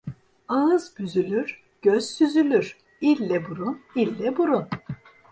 Ağız 0.47 0.93
büzülür, 0.99 1.61
göz 1.81 2.05
süzülür, 2.05 2.77
ille 3.01 3.49
burun, 3.49 3.81
ille 3.95 4.37
burun. 4.37 4.67